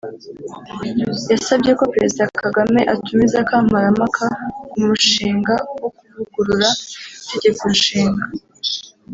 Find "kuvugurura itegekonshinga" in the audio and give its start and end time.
5.97-8.23